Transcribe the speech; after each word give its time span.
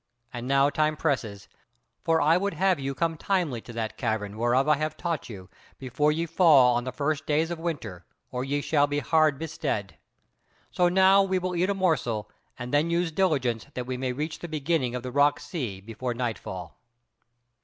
And 0.33 0.47
now 0.47 0.71
time 0.71 0.95
presses; 0.97 1.47
for 2.03 2.19
I 2.21 2.35
would 2.35 2.55
have 2.55 2.79
you 2.79 2.95
come 2.95 3.17
timely 3.17 3.61
to 3.61 3.73
that 3.73 3.97
cavern, 3.97 4.35
whereof 4.35 4.67
I 4.67 4.77
have 4.77 4.97
taught 4.97 5.29
you, 5.29 5.47
before 5.77 6.11
ye 6.11 6.25
fall 6.25 6.75
on 6.75 6.85
the 6.85 6.91
first 6.91 7.27
days 7.27 7.51
of 7.51 7.59
winter, 7.59 8.03
or 8.31 8.43
ye 8.43 8.61
shall 8.61 8.87
be 8.87 8.97
hard 8.97 9.37
bestead. 9.37 9.99
So 10.71 10.89
now 10.89 11.21
we 11.21 11.37
will 11.37 11.55
eat 11.55 11.69
a 11.69 11.75
morsel, 11.75 12.31
and 12.57 12.73
then 12.73 12.89
use 12.89 13.11
diligence 13.11 13.67
that 13.75 13.85
we 13.85 13.95
may 13.95 14.11
reach 14.11 14.39
the 14.39 14.47
beginning 14.47 14.95
of 14.95 15.03
the 15.03 15.11
rock 15.11 15.39
sea 15.39 15.79
before 15.79 16.15
nightfall." 16.15 16.79